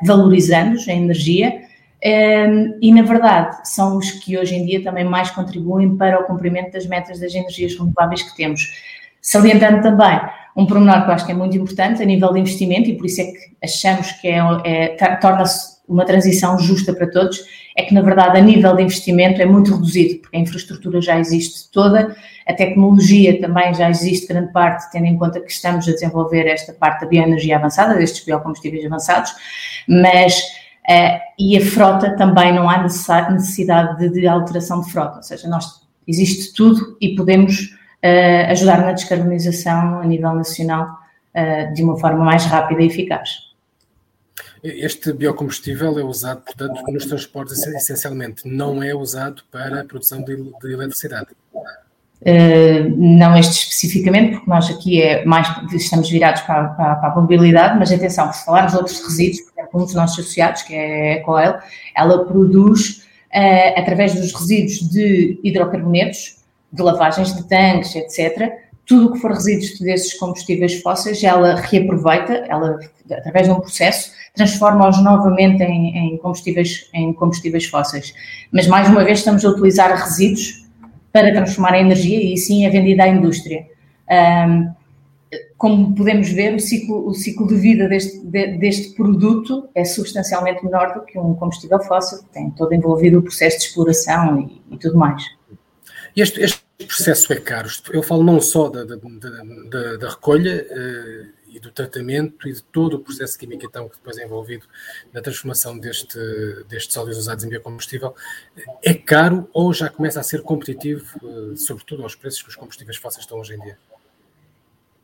valorizando-os, 0.03 0.89
a 0.89 0.93
energia, 0.93 1.61
ehm, 2.01 2.73
e 2.81 2.91
na 2.91 3.03
verdade 3.03 3.69
são 3.69 3.97
os 3.97 4.09
que 4.09 4.35
hoje 4.35 4.55
em 4.55 4.65
dia 4.65 4.83
também 4.83 5.05
mais 5.05 5.29
contribuem 5.29 5.95
para 5.95 6.19
o 6.19 6.23
cumprimento 6.23 6.73
das 6.73 6.87
metas 6.87 7.19
das 7.19 7.35
energias 7.35 7.77
renováveis 7.77 8.23
que 8.23 8.35
temos. 8.35 8.63
Salientando 9.21 9.83
também 9.83 10.19
um 10.57 10.65
pormenor 10.65 11.03
que 11.03 11.09
eu 11.11 11.13
acho 11.13 11.25
que 11.27 11.31
é 11.31 11.35
muito 11.35 11.55
importante 11.55 12.01
a 12.01 12.05
nível 12.05 12.33
de 12.33 12.39
investimento, 12.39 12.89
e 12.89 12.97
por 12.97 13.05
isso 13.05 13.21
é 13.21 13.25
que 13.25 13.37
achamos 13.63 14.11
que 14.13 14.27
é, 14.27 14.39
é 14.65 15.15
torna-se 15.17 15.72
uma 15.87 16.05
transição 16.05 16.57
justa 16.57 16.93
para 16.93 17.07
todos, 17.07 17.39
é 17.75 17.83
que 17.83 17.93
na 17.93 18.01
verdade 18.01 18.37
a 18.37 18.41
nível 18.41 18.75
de 18.75 18.83
investimento 18.83 19.41
é 19.41 19.45
muito 19.45 19.73
reduzido, 19.73 20.21
porque 20.21 20.37
a 20.37 20.39
infraestrutura 20.39 21.01
já 21.01 21.19
existe 21.19 21.71
toda, 21.71 22.15
a 22.47 22.53
tecnologia 22.53 23.39
também 23.39 23.73
já 23.73 23.89
existe 23.89 24.27
grande 24.27 24.51
parte, 24.51 24.89
tendo 24.91 25.05
em 25.05 25.17
conta 25.17 25.39
que 25.39 25.51
estamos 25.51 25.87
a 25.87 25.91
desenvolver 25.91 26.47
esta 26.47 26.73
parte 26.73 27.01
da 27.01 27.07
bioenergia 27.07 27.57
avançada, 27.57 27.95
destes 27.95 28.23
biocombustíveis 28.25 28.85
avançados, 28.85 29.33
mas 29.87 30.39
uh, 30.89 31.19
e 31.39 31.57
a 31.57 31.61
frota 31.61 32.15
também 32.15 32.53
não 32.53 32.69
há 32.69 32.83
necessidade 32.83 33.97
de, 33.97 34.09
de, 34.09 34.27
alteração 34.27 34.81
de 34.81 34.91
frota, 34.91 35.17
ou 35.17 35.23
seja, 35.23 35.47
nós 35.47 35.81
existe 36.07 36.53
tudo 36.53 36.97
e 37.01 37.15
podemos 37.15 37.75
uh, 38.03 38.51
ajudar 38.51 38.81
na 38.81 38.91
descarbonização 38.91 39.99
a 39.99 40.05
nível 40.05 40.33
nacional 40.33 40.99
uh, 41.35 41.73
de 41.73 41.83
uma 41.83 41.97
forma 41.97 42.23
mais 42.23 42.45
rápida 42.45 42.81
e 42.81 42.87
eficaz. 42.87 43.52
Este 44.63 45.11
biocombustível 45.11 45.99
é 45.99 46.03
usado, 46.03 46.41
portanto, 46.41 46.81
nos 46.89 47.05
transportes 47.05 47.61
essencialmente, 47.67 48.47
não 48.47 48.81
é 48.81 48.95
usado 48.95 49.43
para 49.51 49.81
a 49.81 49.83
produção 49.83 50.23
de, 50.23 50.37
de 50.37 50.73
eletricidade. 50.73 51.27
Uh, 52.21 52.87
não 52.95 53.37
este 53.37 53.51
especificamente, 53.51 54.35
porque 54.35 54.49
nós 54.49 54.69
aqui 54.69 55.01
é 55.01 55.25
mais, 55.25 55.45
estamos 55.73 56.09
virados 56.09 56.41
para, 56.43 56.69
para, 56.69 56.95
para, 56.95 57.11
a 57.11 57.15
mobilidade, 57.15 57.77
mas 57.77 57.91
atenção, 57.91 58.31
se 58.31 58.45
falarmos 58.45 58.71
de 58.71 58.77
outros 58.77 59.03
resíduos, 59.03 59.41
por 59.41 59.59
exemplo, 59.59 59.81
um 59.81 59.83
dos 59.83 59.93
nossos 59.93 60.19
associados, 60.19 60.61
que 60.61 60.73
é 60.73 61.11
a 61.11 61.15
Ecoel, 61.15 61.59
ela 61.93 62.25
produz, 62.25 63.05
uh, 63.35 63.77
através 63.77 64.15
dos 64.15 64.31
resíduos 64.31 64.89
de 64.89 65.37
hidrocarbonetos, 65.43 66.37
de 66.71 66.81
lavagens 66.81 67.35
de 67.35 67.43
tanques, 67.49 67.93
etc., 67.97 68.53
tudo 68.85 69.07
o 69.07 69.13
que 69.13 69.19
for 69.19 69.31
resíduos 69.31 69.77
desses 69.79 70.13
combustíveis 70.13 70.81
fósseis, 70.81 71.21
ela 71.23 71.55
reaproveita, 71.55 72.45
ela, 72.47 72.79
através 73.11 73.47
de 73.47 73.53
um 73.53 73.59
processo, 73.59 74.11
transforma-os 74.33 75.01
novamente 75.01 75.61
em, 75.63 75.97
em, 75.97 76.17
combustíveis, 76.17 76.89
em 76.93 77.13
combustíveis 77.13 77.65
fósseis. 77.65 78.13
Mas, 78.51 78.67
mais 78.67 78.89
uma 78.89 79.03
vez, 79.03 79.19
estamos 79.19 79.45
a 79.45 79.49
utilizar 79.49 79.91
resíduos 79.95 80.63
para 81.11 81.31
transformar 81.31 81.77
em 81.77 81.81
energia 81.81 82.33
e, 82.33 82.35
sim, 82.37 82.65
é 82.65 82.69
vendida 82.69 83.03
à 83.03 83.07
indústria. 83.07 83.67
Um, 84.09 84.73
como 85.57 85.95
podemos 85.95 86.29
ver, 86.29 86.53
o 86.55 86.59
ciclo, 86.59 87.07
o 87.07 87.13
ciclo 87.13 87.47
de 87.47 87.55
vida 87.55 87.87
deste, 87.87 88.19
de, 88.25 88.57
deste 88.57 88.95
produto 88.95 89.69
é 89.73 89.85
substancialmente 89.85 90.63
menor 90.63 90.93
do 90.93 91.05
que 91.05 91.17
um 91.17 91.33
combustível 91.35 91.79
fóssil, 91.79 92.19
que 92.23 92.29
tem 92.33 92.49
todo 92.51 92.73
envolvido 92.73 93.19
o 93.19 93.21
processo 93.21 93.59
de 93.59 93.65
exploração 93.65 94.41
e, 94.41 94.61
e 94.75 94.77
tudo 94.77 94.97
mais. 94.97 95.23
Este, 96.15 96.41
este, 96.41 96.63
processo 96.85 97.31
é 97.31 97.37
caro. 97.37 97.69
Eu 97.91 98.03
falo 98.03 98.23
não 98.23 98.41
só 98.41 98.69
da, 98.69 98.83
da, 98.83 98.95
da, 98.95 99.97
da 99.97 100.09
recolha, 100.09 100.65
uh, 100.69 101.42
e 101.53 101.59
do 101.59 101.71
tratamento 101.71 102.47
e 102.47 102.53
de 102.53 102.63
todo 102.63 102.95
o 102.95 102.99
processo 102.99 103.37
químico 103.37 103.63
então, 103.65 103.87
que 103.87 103.95
depois 103.95 104.17
é 104.17 104.25
envolvido 104.25 104.65
na 105.13 105.21
transformação 105.21 105.77
deste, 105.77 106.17
destes 106.67 106.97
óleos 106.97 107.17
usados 107.17 107.43
em 107.43 107.49
biocombustível, 107.49 108.15
é 108.83 108.93
caro 108.93 109.47
ou 109.53 109.71
já 109.71 109.87
começa 109.87 110.19
a 110.19 110.23
ser 110.23 110.41
competitivo, 110.41 111.05
eh, 111.23 111.55
sobretudo 111.55 112.01
aos 112.01 112.15
preços 112.15 112.41
que 112.41 112.49
os 112.49 112.55
combustíveis 112.55 112.97
fósseis 112.97 113.23
estão 113.23 113.39
hoje 113.39 113.53
em 113.53 113.59
dia? 113.59 113.77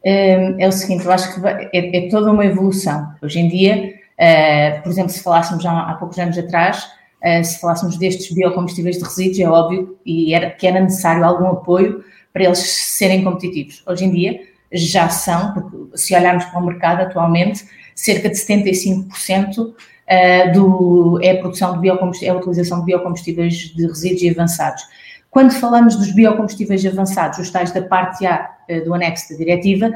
É, 0.03 0.63
é 0.63 0.67
o 0.67 0.71
seguinte, 0.71 1.05
eu 1.05 1.11
acho 1.11 1.33
que 1.33 1.47
é, 1.47 2.05
é 2.05 2.09
toda 2.09 2.31
uma 2.31 2.45
evolução. 2.45 3.13
Hoje 3.21 3.39
em 3.39 3.47
dia, 3.47 3.93
uh, 4.17 4.81
por 4.81 4.89
exemplo, 4.89 5.11
se 5.11 5.21
falássemos 5.21 5.61
já 5.61 5.71
há 5.71 5.93
poucos 5.95 6.17
anos 6.17 6.37
atrás, 6.37 6.85
uh, 7.23 7.43
se 7.43 7.59
falássemos 7.59 7.97
destes 7.97 8.33
biocombustíveis 8.33 8.97
de 8.97 9.03
resíduos, 9.03 9.39
é 9.39 9.47
óbvio 9.47 9.99
e 10.05 10.33
era, 10.33 10.49
que 10.49 10.65
era 10.65 10.79
necessário 10.79 11.23
algum 11.23 11.47
apoio 11.47 12.03
para 12.31 12.45
eles 12.45 12.59
serem 12.59 13.23
competitivos. 13.23 13.83
Hoje 13.85 14.05
em 14.05 14.11
dia, 14.11 14.48
já 14.71 15.09
são, 15.09 15.53
porque 15.53 15.97
se 15.97 16.15
olharmos 16.15 16.45
para 16.45 16.59
o 16.59 16.65
mercado 16.65 17.01
atualmente, 17.01 17.65
cerca 17.95 18.29
de 18.29 18.35
75% 18.35 19.73
eh, 20.07 20.51
do, 20.51 21.19
é 21.21 21.31
a 21.31 21.37
produção 21.37 21.73
de 21.73 21.79
biocombustíveis, 21.79 22.33
é 22.33 22.35
a 22.35 22.39
utilização 22.39 22.79
de 22.79 22.85
biocombustíveis 22.85 23.53
de 23.53 23.85
resíduos 23.85 24.21
e 24.21 24.29
avançados. 24.29 24.83
Quando 25.29 25.51
falamos 25.51 25.95
dos 25.95 26.11
biocombustíveis 26.13 26.85
avançados, 26.85 27.39
os 27.39 27.49
tais 27.51 27.71
da 27.71 27.81
parte 27.81 28.25
A 28.25 28.49
eh, 28.67 28.81
do 28.81 28.93
anexo 28.93 29.31
da 29.31 29.37
diretiva, 29.37 29.91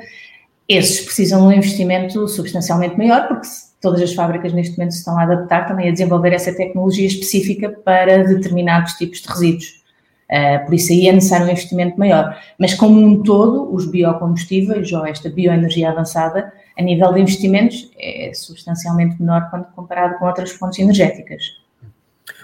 esses 0.68 1.02
precisam 1.02 1.42
de 1.42 1.48
um 1.48 1.52
investimento 1.58 2.28
substancialmente 2.28 2.98
maior, 2.98 3.28
porque 3.28 3.48
todas 3.82 4.02
as 4.02 4.14
fábricas 4.14 4.54
neste 4.54 4.78
momento 4.78 4.94
se 4.94 5.00
estão 5.00 5.18
a 5.20 5.24
adaptar 5.24 5.68
também 5.68 5.90
a 5.90 5.92
desenvolver 5.92 6.34
essa 6.34 6.56
tecnologia 6.56 7.08
específica 7.08 7.70
para 7.70 8.24
determinados 8.24 8.94
tipos 8.94 9.22
de 9.22 9.28
resíduos. 9.28 9.83
Uh, 10.30 10.66
por 10.66 10.74
isso 10.74 10.92
aí 10.92 11.08
é 11.08 11.12
necessário 11.12 11.46
um 11.46 11.50
investimento 11.50 12.00
maior. 12.00 12.40
Mas 12.58 12.74
como 12.74 13.00
um 13.00 13.22
todo, 13.22 13.74
os 13.74 13.86
biocombustíveis 13.86 14.92
ou 14.92 15.06
esta 15.06 15.30
bioenergia 15.30 15.90
avançada, 15.90 16.52
a 16.78 16.82
nível 16.82 17.14
de 17.14 17.22
investimentos, 17.22 17.92
é 18.00 18.32
substancialmente 18.34 19.20
menor 19.22 19.50
quando 19.50 19.66
comparado 19.74 20.18
com 20.18 20.26
outras 20.26 20.52
fontes 20.52 20.80
energéticas. 20.80 21.44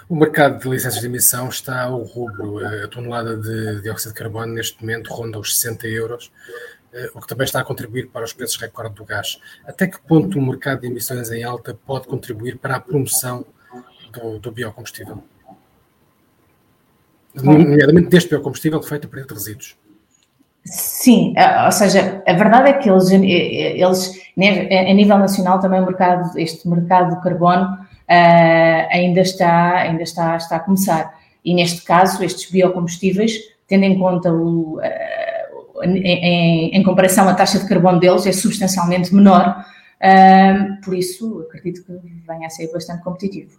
O 0.08 0.16
mercado 0.16 0.58
de 0.58 0.68
licenças 0.68 1.00
de 1.00 1.06
emissão 1.06 1.48
está 1.48 1.82
ao 1.82 2.02
rubro. 2.02 2.58
A 2.66 2.88
tonelada 2.88 3.36
de 3.36 3.80
dióxido 3.80 4.12
de 4.12 4.18
carbono 4.18 4.54
neste 4.54 4.80
momento 4.80 5.12
ronda 5.12 5.38
os 5.38 5.56
60 5.56 5.86
euros, 5.86 6.32
o 7.14 7.20
que 7.20 7.28
também 7.28 7.44
está 7.44 7.60
a 7.60 7.64
contribuir 7.64 8.08
para 8.08 8.24
os 8.24 8.32
preços 8.32 8.56
recorde 8.56 8.96
do 8.96 9.04
gás. 9.04 9.40
Até 9.64 9.86
que 9.86 10.00
ponto 10.00 10.38
o 10.38 10.42
mercado 10.42 10.80
de 10.80 10.88
emissões 10.88 11.30
em 11.30 11.44
alta 11.44 11.78
pode 11.86 12.08
contribuir 12.08 12.58
para 12.58 12.76
a 12.76 12.80
promoção 12.80 13.46
do, 14.12 14.38
do 14.38 14.50
biocombustível? 14.50 15.22
Nomeadamente 17.34 18.08
deste 18.08 18.30
biocombustível 18.30 18.82
feito 18.82 19.06
a 19.06 19.10
partir 19.10 19.26
de 19.26 19.34
resíduos. 19.34 19.76
Sim, 20.64 21.34
ou 21.64 21.72
seja, 21.72 22.22
a 22.26 22.32
verdade 22.34 22.70
é 22.70 22.72
que 22.74 22.90
eles, 22.90 23.10
eles 23.10 24.20
a 24.36 24.94
nível 24.94 25.18
nacional 25.18 25.58
também 25.58 25.80
o 25.80 25.86
mercado, 25.86 26.38
este 26.38 26.68
mercado 26.68 27.14
do 27.14 27.22
carbono 27.22 27.64
uh, 27.72 28.86
ainda, 28.90 29.20
está, 29.20 29.78
ainda 29.78 30.02
está, 30.02 30.36
está 30.36 30.56
a 30.56 30.60
começar. 30.60 31.18
E 31.44 31.54
neste 31.54 31.82
caso, 31.82 32.22
estes 32.22 32.50
biocombustíveis, 32.50 33.32
tendo 33.66 33.84
em 33.84 33.98
conta 33.98 34.30
o, 34.32 34.78
em, 35.82 36.76
em, 36.76 36.82
comparação 36.82 37.28
a 37.28 37.34
taxa 37.34 37.58
de 37.58 37.66
carbono 37.66 37.98
deles, 37.98 38.26
é 38.26 38.32
substancialmente 38.32 39.14
menor, 39.14 39.64
por 40.84 40.94
isso 40.94 41.46
acredito 41.48 41.84
que 41.84 41.92
venha 42.26 42.46
a 42.46 42.50
ser 42.50 42.70
bastante 42.70 43.02
competitivo. 43.02 43.58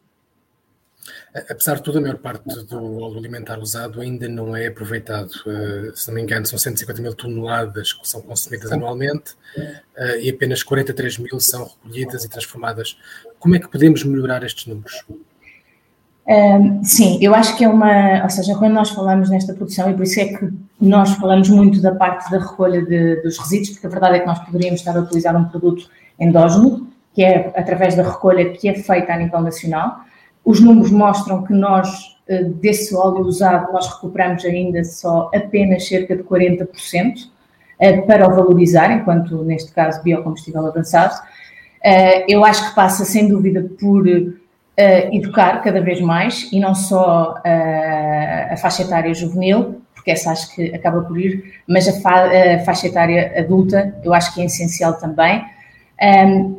Apesar 1.50 1.76
de 1.76 1.84
tudo, 1.84 1.98
a 1.98 2.02
maior 2.02 2.18
parte 2.18 2.44
do 2.66 3.02
óleo 3.02 3.18
alimentar 3.18 3.58
usado 3.60 4.02
ainda 4.02 4.28
não 4.28 4.56
é 4.56 4.68
aproveitado. 4.68 5.32
Uh, 5.46 5.96
se 5.96 6.08
não 6.08 6.16
me 6.16 6.22
engano, 6.22 6.46
são 6.46 6.60
150 6.60 7.02
mil 7.02 7.16
toneladas 7.16 7.94
que 7.94 8.08
são 8.08 8.22
consumidas 8.22 8.72
anualmente 8.72 9.34
uh, 9.58 10.18
e 10.22 10.30
apenas 10.30 10.62
43 10.62 11.18
mil 11.20 11.40
são 11.40 11.66
recolhidas 11.66 12.26
e 12.26 12.30
transformadas. 12.30 12.98
Como 13.40 13.56
é 13.56 13.60
que 13.60 13.70
podemos 13.70 14.04
melhorar 14.04 14.44
estes 14.44 14.68
números? 14.68 15.04
Um, 16.28 16.84
sim, 16.84 17.18
eu 17.22 17.34
acho 17.34 17.58
que 17.58 17.64
é 17.64 17.70
uma. 17.70 18.22
Ou 18.24 18.30
seja, 18.30 18.56
quando 18.56 18.74
nós 18.74 18.90
falamos 18.92 19.30
nesta 19.30 19.54
produção, 19.54 19.90
e 19.90 19.94
por 19.94 20.04
isso 20.04 20.20
é 20.20 20.26
que 20.26 20.50
nós 20.80 21.12
falamos 21.16 21.50
muito 21.50 21.82
da 21.82 21.96
parte 21.96 22.30
da 22.30 22.38
recolha 22.38 22.86
de, 22.86 23.22
dos 23.22 23.40
resíduos, 23.40 23.72
porque 23.72 23.88
a 23.88 23.90
verdade 23.90 24.18
é 24.18 24.20
que 24.20 24.28
nós 24.28 24.40
poderíamos 24.40 24.80
estar 24.82 24.96
a 24.96 25.00
utilizar 25.00 25.36
um 25.36 25.46
produto 25.46 25.90
endógeno, 26.20 26.88
que 27.14 27.24
é 27.24 27.52
através 27.56 27.96
da 27.96 28.04
recolha 28.04 28.52
que 28.52 28.70
é 28.70 28.76
feita 28.76 29.14
a 29.14 29.18
nível 29.18 29.42
nacional 29.42 30.06
os 30.44 30.60
números 30.60 30.92
mostram 30.92 31.44
que 31.44 31.54
nós, 31.54 32.18
eh, 32.28 32.44
desse 32.44 32.96
óleo 32.96 33.22
usado, 33.22 33.72
nós 33.72 33.88
recuperamos 33.88 34.44
ainda 34.44 34.84
só 34.84 35.30
apenas 35.34 35.88
cerca 35.88 36.16
de 36.16 36.24
40% 36.24 37.30
eh, 37.80 38.02
para 38.02 38.28
o 38.28 38.36
valorizar, 38.36 38.92
enquanto 38.92 39.44
neste 39.44 39.72
caso 39.72 40.02
biocombustível 40.04 40.66
avançado. 40.66 41.14
Eh, 41.84 42.26
eu 42.28 42.44
acho 42.44 42.70
que 42.70 42.76
passa 42.76 43.06
sem 43.06 43.28
dúvida 43.28 43.66
por 43.80 44.06
educar 45.12 45.62
cada 45.62 45.80
vez 45.80 46.02
mais 46.02 46.52
e 46.52 46.60
não 46.60 46.74
só 46.74 47.36
a 48.50 48.58
faixa 48.58 48.82
etária 48.82 49.14
juvenil, 49.14 49.80
porque 49.94 50.10
essa 50.10 50.32
acho 50.32 50.56
que 50.56 50.74
acaba 50.74 51.02
por 51.02 51.20
ir, 51.20 51.62
mas 51.68 51.88
a, 51.88 52.60
faixa 52.66 52.88
etária 52.88 53.32
adulta 53.38 53.96
eu 54.04 54.12
acho 54.12 54.34
que 54.34 54.42
é 54.42 54.46
essencial 54.46 54.94
também. 54.94 55.46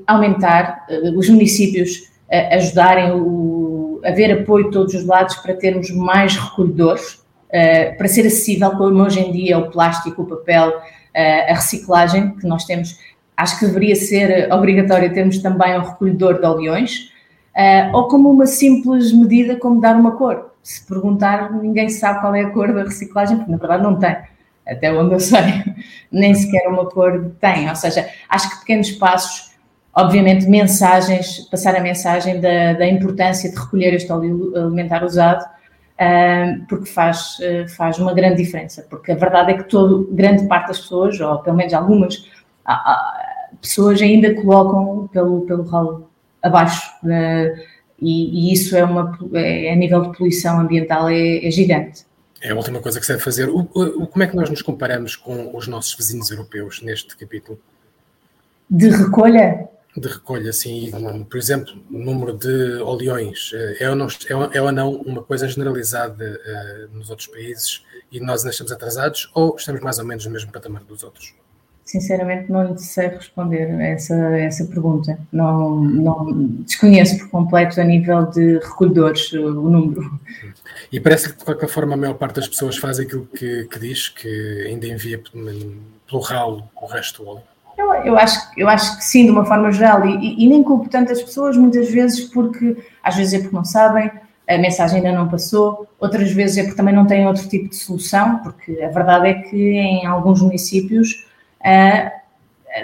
aumentar 0.07 0.87
os 1.17 1.29
municípios 1.29 2.12
ajudarem 2.53 3.11
o, 3.11 3.72
haver 4.04 4.40
apoio 4.40 4.66
de 4.66 4.71
todos 4.71 4.94
os 4.94 5.04
lados 5.04 5.37
para 5.37 5.54
termos 5.54 5.90
mais 5.90 6.37
recolhedores, 6.37 7.14
uh, 7.14 7.97
para 7.97 8.09
ser 8.09 8.26
acessível, 8.26 8.71
como 8.73 9.02
hoje 9.02 9.21
em 9.21 9.32
dia 9.32 9.59
o 9.59 9.71
plástico, 9.71 10.23
o 10.23 10.26
papel, 10.26 10.71
uh, 10.71 11.50
a 11.50 11.54
reciclagem, 11.54 12.35
que 12.37 12.47
nós 12.47 12.64
temos, 12.64 12.99
acho 13.37 13.59
que 13.59 13.66
deveria 13.66 13.97
ser 13.97 14.52
obrigatório 14.52 15.12
termos 15.12 15.38
também 15.38 15.78
um 15.78 15.82
recolhedor 15.82 16.40
de 16.40 16.47
oleões, 16.47 17.12
uh, 17.56 17.94
ou 17.97 18.09
como 18.09 18.30
uma 18.30 18.47
simples 18.47 19.12
medida 19.12 19.56
como 19.56 19.80
dar 19.80 19.97
uma 19.97 20.12
cor. 20.12 20.52
Se 20.62 20.87
perguntar, 20.87 21.52
ninguém 21.52 21.88
sabe 21.88 22.21
qual 22.21 22.35
é 22.35 22.42
a 22.42 22.50
cor 22.50 22.73
da 22.73 22.85
reciclagem, 22.85 23.37
porque 23.37 23.50
na 23.50 23.59
verdade 23.59 23.82
não 23.82 23.99
tem 23.99 24.16
até 24.66 24.92
onde 24.92 25.14
eu 25.14 25.21
sei, 25.21 25.40
nem 26.11 26.35
sequer 26.35 26.68
uma 26.68 26.87
cor 26.88 27.32
tem. 27.40 27.68
Ou 27.68 27.76
seja, 27.76 28.09
acho 28.28 28.50
que 28.50 28.61
pequenos 28.61 28.90
passos 28.92 29.51
obviamente, 29.94 30.46
mensagens, 30.46 31.40
passar 31.50 31.76
a 31.76 31.80
mensagem 31.80 32.40
da, 32.40 32.75
da 32.75 32.87
importância 32.87 33.50
de 33.50 33.56
recolher 33.56 33.94
este 33.94 34.11
óleo 34.11 34.52
alimentar 34.56 35.04
usado, 35.04 35.44
porque 36.68 36.87
faz, 36.87 37.38
uh, 37.38 37.68
faz 37.68 37.99
uma 37.99 38.12
grande 38.12 38.42
diferença. 38.42 38.87
Porque 38.88 39.12
a 39.12 39.14
verdade 39.14 39.52
é 39.52 39.54
que 39.58 39.64
todo, 39.64 40.08
grande 40.11 40.46
parte 40.46 40.68
das 40.68 40.80
pessoas, 40.80 41.20
ou 41.20 41.38
pelo 41.38 41.56
menos 41.56 41.72
algumas 41.72 42.16
uh, 42.68 43.56
pessoas, 43.61 44.00
ainda 44.00 44.34
colocam 44.34 45.08
pelo, 45.12 45.42
pelo 45.42 45.62
ralo 45.64 46.11
abaixo. 46.42 46.90
E, 48.00 48.49
e, 48.49 48.52
isso 48.52 48.76
é 48.76 48.82
uma, 48.82 49.16
é, 49.34 49.72
a 49.72 49.76
nível 49.76 50.02
de 50.02 50.18
poluição 50.18 50.58
ambiental 50.58 51.08
é, 51.08 51.46
é 51.46 51.50
gigante. 51.52 52.04
É 52.40 52.50
a 52.50 52.56
última 52.56 52.80
coisa 52.80 52.99
que 52.99 53.06
se 53.06 53.12
deve 53.12 53.22
fazer. 53.22 53.49
O, 53.49 53.61
o, 53.61 54.06
como 54.08 54.25
é 54.25 54.26
que 54.26 54.34
nós 54.34 54.50
nos 54.50 54.61
comparamos 54.61 55.14
com 55.14 55.56
os 55.56 55.68
nossos 55.68 55.94
vizinhos 55.94 56.28
europeus 56.28 56.82
neste 56.82 57.16
capítulo? 57.16 57.61
De 58.68 58.88
recolha? 58.88 59.68
De 59.96 60.08
recolha, 60.08 60.50
assim, 60.50 60.90
por 61.28 61.37
exemplo, 61.37 61.75
o 61.90 61.99
número 61.99 62.32
de 62.32 62.76
oleões, 62.80 63.50
eh, 63.54 63.76
é 63.80 63.90
ou, 63.90 63.94
não, 63.94 64.06
é, 64.06 64.56
é 64.56 64.62
ou 64.62 64.72
não 64.72 64.92
uma 64.92 65.22
coisa 65.22 65.46
generalizada 65.46 66.40
uh, 66.40 66.96
nos 66.96 67.11
outros 67.11 67.28
países 67.28 67.84
e 68.11 68.18
nós 68.18 68.40
ainda 68.40 68.50
estamos 68.50 68.72
atrasados 68.72 69.30
ou 69.34 69.54
estamos 69.56 69.82
mais 69.82 69.99
ou 69.99 70.06
menos 70.06 70.25
no 70.25 70.32
mesmo 70.32 70.50
patamar 70.50 70.82
dos 70.84 71.02
outros? 71.02 71.34
Sinceramente, 71.84 72.50
não 72.50 72.78
sei 72.78 73.08
responder 73.08 73.66
a 73.66 73.82
essa, 73.88 74.14
essa 74.38 74.64
pergunta. 74.64 75.18
Não, 75.30 75.80
não 75.80 76.46
desconheço 76.64 77.18
por 77.18 77.28
completo 77.28 77.78
a 77.80 77.84
nível 77.84 78.25
de 78.30 78.58
recolhedores 78.61 79.32
o 79.32 79.50
número. 79.50 80.18
E 80.90 81.00
parece 81.00 81.30
que, 81.30 81.38
de 81.38 81.44
qualquer 81.44 81.68
forma, 81.68 81.94
a 81.94 81.96
maior 81.96 82.14
parte 82.14 82.37
das 82.37 82.49
pessoas 82.49 82.78
faz 82.78 82.99
aquilo 82.99 83.26
que, 83.26 83.64
que 83.64 83.78
diz, 83.78 84.08
que 84.08 84.64
ainda 84.66 84.87
envia 84.87 85.20
pelo 85.20 86.20
ralo 86.22 86.70
o 86.80 86.87
resto 86.87 87.25
do 87.25 87.28
óleo. 87.28 87.51
Eu, 88.04 88.16
acho, 88.18 88.50
eu 88.56 88.68
acho 88.68 88.96
que 88.99 89.04
sim, 89.04 89.25
de 89.25 89.30
uma 89.30 89.44
forma 89.44 89.70
geral, 89.72 90.06
e, 90.06 90.44
e, 90.44 90.49
nem 90.49 90.62
culpo 90.62 90.88
tantas 90.88 91.22
pessoas, 91.22 91.56
muitas 91.56 91.90
vezes 91.90 92.20
porque, 92.20 92.76
às 93.02 93.16
vezes 93.16 93.34
é 93.34 93.38
porque 93.40 93.54
não 93.54 93.64
sabem, 93.64 94.11
a 94.49 94.58
mensagem 94.58 94.99
ainda 94.99 95.12
não 95.12 95.28
passou, 95.28 95.87
outras 95.99 96.32
vezes 96.32 96.58
é 96.58 96.62
porque 96.62 96.76
também 96.76 96.94
não 96.94 97.06
têm 97.06 97.26
outro 97.26 97.49
tipo 97.49 97.68
de 97.68 97.76
solução, 97.76 98.38
porque 98.38 98.82
a 98.82 98.88
verdade 98.88 99.28
é 99.28 99.34
que 99.34 99.56
em 99.56 100.06
alguns 100.06 100.42
municípios 100.42 101.26
uh, 101.61 102.11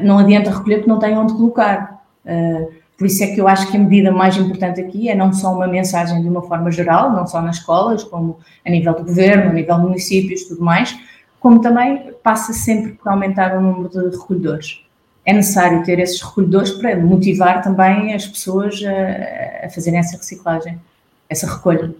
não 0.03 0.19
adianta 0.19 0.51
recolher 0.51 0.77
porque 0.77 0.91
não 0.91 0.99
têm 0.99 1.17
onde 1.17 1.35
colocar. 1.35 2.03
Uh, 2.25 2.73
por 2.97 3.07
isso 3.07 3.23
é 3.23 3.29
que 3.29 3.41
eu 3.41 3.47
acho 3.47 3.71
que 3.71 3.77
a 3.77 3.81
medida 3.81 4.11
mais 4.11 4.37
importante 4.37 4.81
aqui 4.81 5.09
é 5.09 5.15
não 5.15 5.33
só 5.33 5.53
uma 5.53 5.69
mensagem 5.69 6.21
de 6.21 6.29
uma 6.29 6.43
forma 6.43 6.71
geral, 6.71 7.13
não 7.13 7.27
só 7.27 7.41
nas 7.41 7.57
escolas, 7.57 8.03
como 8.03 8.39
a 8.67 8.71
nível 8.71 8.95
do 8.95 9.05
governo, 9.05 9.51
a 9.51 9.53
nível 9.53 9.77
de 9.77 9.83
municípios, 9.83 10.45
tudo 10.45 10.63
mais, 10.63 10.99
como 11.39 11.61
também 11.61 12.13
passa 12.23 12.53
sempre 12.53 12.93
por 12.93 13.09
aumentar 13.09 13.57
o 13.57 13.61
número 13.61 13.89
de 13.89 14.17
recolhedores 14.17 14.88
é 15.29 15.33
necessário 15.35 15.85
ter 15.85 15.99
esses 15.99 16.23
recolhedores 16.23 16.71
para 16.71 16.97
motivar 16.97 17.63
também 17.63 18.15
as 18.15 18.27
pessoas 18.27 18.81
a, 18.83 19.67
a 19.67 19.69
fazerem 19.69 19.99
essa 20.01 20.17
reciclagem, 20.17 20.81
essa 21.29 21.47
recolha. 21.47 21.95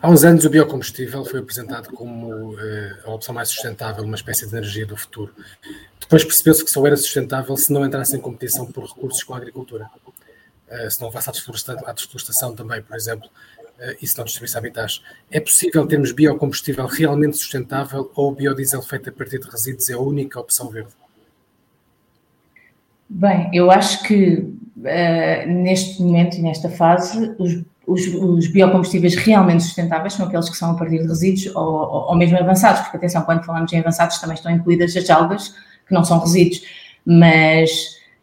Há 0.00 0.08
uns 0.08 0.24
anos 0.24 0.42
o 0.46 0.48
biocombustível 0.48 1.26
foi 1.26 1.40
apresentado 1.40 1.92
como 1.92 2.54
uh, 2.54 2.58
a 3.04 3.10
opção 3.10 3.34
mais 3.34 3.50
sustentável, 3.50 4.02
uma 4.02 4.16
espécie 4.16 4.46
de 4.48 4.56
energia 4.56 4.86
do 4.86 4.96
futuro. 4.96 5.34
Depois 6.00 6.24
percebeu-se 6.24 6.64
que 6.64 6.70
só 6.70 6.86
era 6.86 6.96
sustentável 6.96 7.54
se 7.54 7.70
não 7.70 7.84
entrasse 7.84 8.16
em 8.16 8.20
competição 8.20 8.64
por 8.64 8.86
recursos 8.86 9.22
com 9.22 9.34
a 9.34 9.36
agricultura. 9.36 9.90
Uh, 10.70 10.90
se 10.90 11.00
não 11.02 11.08
houvesse 11.08 11.28
a 11.28 11.92
desflorestação 11.92 12.54
também, 12.54 12.80
por 12.80 12.96
exemplo, 12.96 13.28
uh, 13.28 13.94
e 14.00 14.06
se 14.06 14.16
não 14.16 14.24
destruísse 14.24 14.56
habitats. 14.56 15.02
É 15.30 15.38
possível 15.38 15.86
termos 15.86 16.12
biocombustível 16.12 16.86
realmente 16.86 17.36
sustentável 17.36 18.10
ou 18.14 18.30
o 18.30 18.34
biodiesel 18.34 18.80
feito 18.80 19.10
a 19.10 19.12
partir 19.12 19.38
de 19.38 19.50
resíduos 19.50 19.90
é 19.90 19.92
a 19.92 20.00
única 20.00 20.40
opção 20.40 20.70
verde? 20.70 21.01
Bem, 23.14 23.50
eu 23.52 23.70
acho 23.70 24.02
que 24.04 24.36
uh, 24.36 25.46
neste 25.46 26.00
momento 26.02 26.38
e 26.38 26.42
nesta 26.42 26.70
fase, 26.70 27.34
os, 27.38 27.62
os, 27.86 28.06
os, 28.06 28.46
biocombustíveis 28.48 29.14
realmente 29.16 29.64
sustentáveis 29.64 30.14
são 30.14 30.26
aqueles 30.26 30.48
que 30.48 30.56
são 30.56 30.70
a 30.70 30.74
partir 30.74 30.98
de 30.98 31.06
resíduos 31.06 31.54
ou, 31.54 31.62
ou, 31.62 32.08
ou, 32.08 32.16
mesmo 32.16 32.38
avançados, 32.38 32.80
porque 32.80 32.96
atenção, 32.96 33.22
quando 33.22 33.44
falamos 33.44 33.70
em 33.70 33.80
avançados 33.80 34.18
também 34.18 34.34
estão 34.34 34.50
incluídas 34.50 34.96
as 34.96 35.10
algas, 35.10 35.54
que 35.86 35.92
não 35.92 36.02
são 36.02 36.20
resíduos, 36.20 36.62
mas 37.04 37.70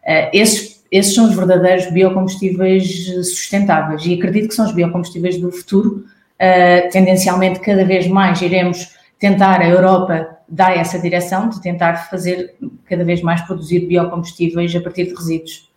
uh, 0.08 0.30
esses, 0.34 0.84
esses 0.92 1.14
são 1.14 1.30
os 1.30 1.36
verdadeiros 1.36 1.92
biocombustíveis 1.92 3.06
sustentáveis 3.28 4.04
e 4.08 4.16
acredito 4.16 4.48
que 4.48 4.56
são 4.56 4.66
os 4.66 4.72
biocombustíveis 4.72 5.40
do 5.40 5.52
futuro. 5.52 6.04
Uh, 6.42 6.90
tendencialmente, 6.90 7.60
cada 7.60 7.86
vez 7.86 8.08
mais 8.08 8.42
iremos 8.42 8.96
tentar 9.20 9.62
a 9.62 9.70
Europa 9.70 10.39
dá 10.50 10.72
essa 10.72 11.00
direção 11.00 11.50
de 11.50 11.62
tentar 11.62 12.10
fazer 12.10 12.56
cada 12.86 13.04
vez 13.04 13.22
mais 13.22 13.42
produzir 13.42 13.82
biocombustíveis 13.82 14.76
a 14.76 14.82
partir 14.82 15.06
de 15.06 15.14
resíduos. 15.14 15.70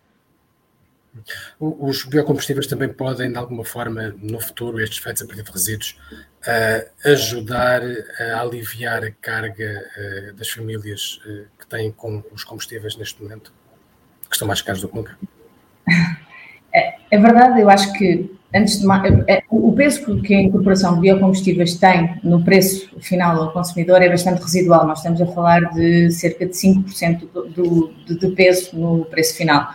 Os 1.59 2.05
biocombustíveis 2.05 2.65
também 2.65 2.89
podem, 2.89 3.31
de 3.31 3.37
alguma 3.37 3.63
forma, 3.63 4.15
no 4.19 4.39
futuro, 4.39 4.81
estes 4.81 4.97
feitos 4.97 5.21
a 5.21 5.27
partir 5.27 5.43
de 5.43 5.51
resíduos, 5.51 5.99
uh, 6.41 7.09
ajudar 7.09 7.81
a 8.19 8.41
aliviar 8.41 9.03
a 9.03 9.11
carga 9.11 9.85
uh, 9.95 10.33
das 10.33 10.49
famílias 10.49 11.21
uh, 11.25 11.45
que 11.59 11.67
têm 11.67 11.91
com 11.91 12.23
os 12.31 12.43
combustíveis 12.43 12.97
neste 12.97 13.21
momento, 13.21 13.53
que 14.27 14.35
estão 14.35 14.47
mais 14.47 14.61
caros 14.61 14.81
do 14.81 14.89
que 14.89 14.95
nunca? 14.95 15.17
É, 16.75 16.95
é 17.11 17.19
verdade, 17.19 17.61
eu 17.61 17.69
acho 17.69 17.93
que 17.93 18.35
antes 18.53 18.79
de 18.79 18.85
mais, 18.85 19.13
é, 19.27 19.43
o 19.49 19.71
peso 19.73 20.21
que 20.21 20.35
a 20.35 20.41
incorporação 20.41 20.95
de 20.95 21.01
biocombustíveis 21.01 21.75
tem 21.75 22.15
no 22.23 22.43
preço 22.43 22.89
final 22.99 23.41
ao 23.41 23.51
consumidor 23.51 24.01
é 24.01 24.09
bastante 24.09 24.41
residual. 24.41 24.85
Nós 24.85 24.99
estamos 24.99 25.21
a 25.21 25.25
falar 25.27 25.73
de 25.73 26.11
cerca 26.11 26.45
de 26.45 26.53
5% 26.53 27.27
do, 27.33 27.93
do, 28.07 28.15
de 28.15 28.27
peso 28.29 28.77
no 28.77 29.05
preço 29.05 29.35
final. 29.35 29.67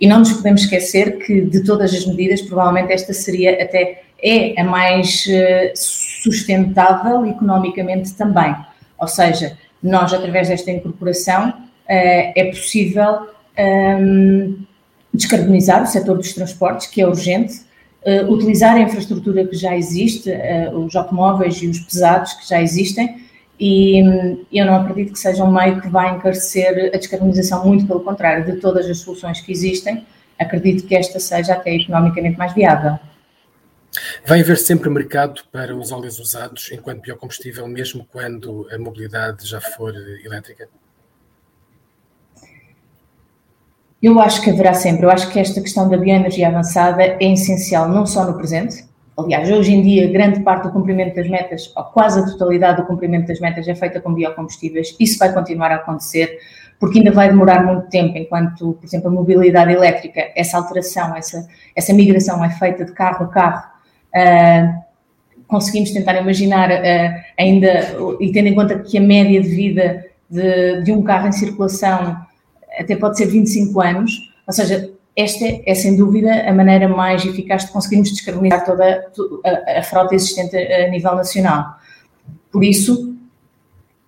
E 0.00 0.06
não 0.06 0.20
nos 0.20 0.32
podemos 0.32 0.62
esquecer 0.62 1.18
que, 1.18 1.40
de 1.42 1.64
todas 1.64 1.94
as 1.94 2.06
medidas, 2.06 2.42
provavelmente 2.42 2.92
esta 2.92 3.12
seria 3.12 3.62
até 3.62 4.02
é 4.22 4.58
a 4.60 4.64
mais 4.64 5.26
eh, 5.28 5.72
sustentável 5.74 7.26
economicamente 7.26 8.14
também. 8.14 8.54
Ou 8.98 9.06
seja, 9.06 9.58
nós, 9.82 10.12
através 10.12 10.48
desta 10.48 10.70
incorporação, 10.70 11.52
eh, 11.86 12.32
é 12.34 12.44
possível 12.46 13.28
um, 13.58 14.64
descarbonizar 15.12 15.82
o 15.82 15.86
setor 15.86 16.16
dos 16.16 16.32
transportes, 16.32 16.86
que 16.86 17.00
é 17.00 17.06
urgente, 17.06 17.60
uh, 18.04 18.32
utilizar 18.32 18.76
a 18.76 18.80
infraestrutura 18.80 19.46
que 19.46 19.56
já 19.56 19.76
existe, 19.76 20.30
uh, 20.30 20.78
os 20.78 20.94
automóveis 20.94 21.56
e 21.62 21.68
os 21.68 21.78
pesados 21.80 22.32
que 22.34 22.48
já 22.48 22.60
existem, 22.60 23.24
e 23.58 24.02
um, 24.02 24.44
eu 24.52 24.66
não 24.66 24.76
acredito 24.76 25.12
que 25.12 25.18
seja 25.18 25.42
um 25.42 25.50
meio 25.50 25.80
que 25.80 25.88
vai 25.88 26.14
encarecer 26.14 26.90
a 26.94 26.98
descarbonização, 26.98 27.64
muito 27.64 27.86
pelo 27.86 28.00
contrário, 28.00 28.44
de 28.44 28.60
todas 28.60 28.86
as 28.86 28.98
soluções 28.98 29.40
que 29.40 29.50
existem, 29.50 30.06
acredito 30.38 30.86
que 30.86 30.94
esta 30.94 31.18
seja 31.18 31.54
até 31.54 31.74
economicamente 31.74 32.36
mais 32.36 32.52
viável. 32.52 32.98
Vai 34.26 34.40
haver 34.40 34.58
sempre 34.58 34.90
mercado 34.90 35.42
para 35.50 35.74
os 35.74 35.90
óleos 35.90 36.18
usados 36.18 36.70
enquanto 36.70 37.00
biocombustível, 37.00 37.66
mesmo 37.66 38.06
quando 38.12 38.68
a 38.70 38.78
mobilidade 38.78 39.46
já 39.48 39.60
for 39.60 39.94
elétrica? 40.22 40.68
Eu 44.02 44.20
acho 44.20 44.42
que 44.42 44.50
haverá 44.50 44.74
sempre. 44.74 45.06
Eu 45.06 45.10
acho 45.10 45.30
que 45.30 45.38
esta 45.38 45.60
questão 45.60 45.88
da 45.88 45.96
bioenergia 45.96 46.48
avançada 46.48 47.02
é 47.02 47.32
essencial 47.32 47.88
não 47.88 48.04
só 48.04 48.24
no 48.24 48.36
presente. 48.36 48.84
Aliás, 49.18 49.50
hoje 49.50 49.72
em 49.72 49.82
dia, 49.82 50.12
grande 50.12 50.40
parte 50.40 50.64
do 50.64 50.72
cumprimento 50.72 51.16
das 51.16 51.26
metas, 51.28 51.72
ou 51.74 51.84
quase 51.84 52.20
a 52.20 52.26
totalidade 52.26 52.82
do 52.82 52.86
cumprimento 52.86 53.28
das 53.28 53.40
metas, 53.40 53.66
é 53.66 53.74
feita 53.74 53.98
com 53.98 54.12
biocombustíveis. 54.12 54.94
Isso 55.00 55.18
vai 55.18 55.32
continuar 55.32 55.72
a 55.72 55.76
acontecer, 55.76 56.38
porque 56.78 56.98
ainda 56.98 57.10
vai 57.10 57.28
demorar 57.28 57.64
muito 57.64 57.88
tempo, 57.88 58.18
enquanto, 58.18 58.74
por 58.74 58.84
exemplo, 58.84 59.08
a 59.08 59.10
mobilidade 59.10 59.72
elétrica, 59.72 60.30
essa 60.36 60.58
alteração, 60.58 61.16
essa, 61.16 61.48
essa 61.74 61.94
migração 61.94 62.44
é 62.44 62.50
feita 62.50 62.84
de 62.84 62.92
carro 62.92 63.24
a 63.24 63.28
carro. 63.28 63.64
Uh, 64.14 64.84
conseguimos 65.48 65.92
tentar 65.92 66.20
imaginar 66.20 66.70
uh, 66.70 67.24
ainda, 67.38 67.96
e 68.20 68.30
tendo 68.32 68.48
em 68.48 68.54
conta 68.54 68.78
que 68.80 68.98
a 68.98 69.00
média 69.00 69.40
de 69.40 69.48
vida 69.48 70.04
de, 70.28 70.82
de 70.82 70.92
um 70.92 71.02
carro 71.02 71.28
em 71.28 71.32
circulação 71.32 72.18
até 72.78 72.96
pode 72.96 73.16
ser 73.16 73.26
25 73.26 73.80
anos, 73.80 74.32
ou 74.46 74.52
seja, 74.52 74.92
esta 75.16 75.44
é, 75.64 75.74
sem 75.74 75.96
dúvida 75.96 76.48
a 76.48 76.52
maneira 76.52 76.88
mais 76.88 77.24
eficaz 77.24 77.64
de 77.64 77.72
conseguirmos 77.72 78.10
descarbonizar 78.10 78.64
toda 78.64 79.06
a, 79.44 79.78
a 79.78 79.82
frota 79.82 80.14
existente 80.14 80.56
a 80.56 80.88
nível 80.90 81.14
nacional. 81.14 81.76
Por 82.52 82.62
isso, 82.62 83.14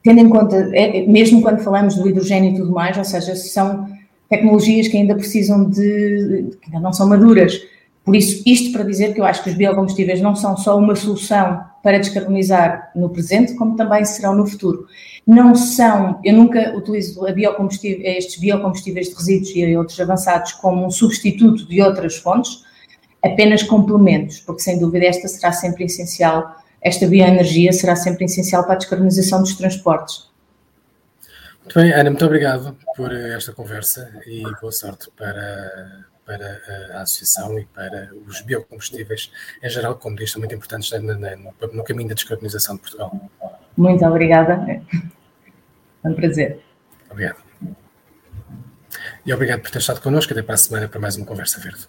tendo 0.03 0.21
em 0.21 0.29
conta, 0.29 0.57
é, 0.75 1.07
mesmo 1.07 1.41
quando 1.41 1.63
falamos 1.63 1.95
do 1.97 2.09
hidrogênio 2.09 2.53
e 2.53 2.57
tudo 2.57 2.73
mais, 2.73 2.97
ou 2.97 3.05
seja, 3.05 3.35
são 3.37 3.89
tecnologias 4.29 4.89
que 4.89 4.97
ainda 4.97 5.15
precisam 5.15 5.65
de, 5.69 6.57
que 6.61 6.67
ainda 6.67 6.81
não 6.81 6.93
são 6.93 7.09
maduras. 7.09 7.59
Por 8.09 8.17
isso, 8.17 8.43
isto 8.47 8.73
para 8.73 8.85
dizer 8.85 9.13
que 9.13 9.21
eu 9.21 9.25
acho 9.25 9.43
que 9.43 9.51
os 9.51 9.57
biocombustíveis 9.57 10.21
não 10.21 10.35
são 10.35 10.57
só 10.57 10.79
uma 10.79 10.97
solução 10.97 11.63
para 11.83 11.99
descarbonizar 11.99 12.91
no 12.95 13.11
presente, 13.11 13.55
como 13.55 13.77
também 13.77 14.05
serão 14.05 14.35
no 14.35 14.47
futuro 14.47 14.87
não 15.29 15.55
são, 15.55 16.19
eu 16.25 16.33
nunca 16.33 16.75
utilizo 16.75 17.23
biocombustível, 17.35 18.03
estes 18.03 18.41
biocombustíveis 18.41 19.11
de 19.11 19.15
resíduos 19.15 19.51
e 19.55 19.77
outros 19.77 20.01
avançados 20.01 20.53
como 20.53 20.87
um 20.87 20.91
substituto 20.91 21.69
de 21.69 21.83
outras 21.83 22.17
fontes, 22.17 22.65
apenas 23.23 23.63
complementos, 23.63 24.41
porque 24.41 24.63
sem 24.63 24.79
dúvida 24.79 25.05
esta 25.05 25.29
será 25.29 25.53
sempre 25.53 25.85
essencial, 25.85 26.57
esta 26.81 27.07
bioenergia 27.07 27.75
será 27.75 27.95
sempre 27.95 28.25
essencial 28.25 28.65
para 28.65 28.73
a 28.73 28.77
descarbonização 28.79 29.43
dos 29.43 29.55
transportes. 29.55 30.31
Muito 31.63 31.79
bem, 31.79 31.93
Ana, 31.93 32.09
muito 32.09 32.25
obrigado 32.25 32.75
por 32.97 33.13
esta 33.13 33.53
conversa 33.53 34.11
e 34.27 34.43
boa 34.63 34.73
sorte 34.73 35.11
para, 35.15 36.07
para 36.29 36.61
a 36.93 37.01
associação 37.01 37.59
e 37.59 37.65
para 37.65 38.11
os 38.27 38.43
biocombustíveis 38.43 39.33
em 39.63 39.71
geral, 39.71 39.95
como 39.95 40.15
diz, 40.15 40.31
são 40.31 40.41
muito 40.41 40.55
importantes 40.55 40.93
no, 41.01 41.15
no 41.73 41.85
caminho 41.85 42.11
da 42.11 42.15
descarbonização 42.15 42.77
de 42.77 42.83
Portugal. 42.83 43.31
Muito 43.75 44.05
obrigada. 44.05 44.53
É 46.05 46.09
um 46.09 46.15
prazer. 46.15 46.61
Obrigado. 47.11 47.39
E 49.25 49.33
obrigado 49.33 49.63
por 49.63 49.71
ter 49.71 49.79
estado 49.79 50.03
connosco. 50.03 50.33
Até 50.33 50.43
para 50.43 50.55
a 50.55 50.59
semana 50.59 50.89
para 50.89 51.01
mais 51.01 51.17
uma 51.17 51.25
Conversa 51.25 51.59
Verde. 51.61 51.89